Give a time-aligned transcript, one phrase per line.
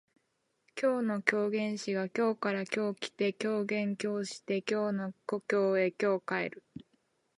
[0.81, 6.63] 今日の狂言師が京から今日来て狂言今日して京の故郷へ今日帰る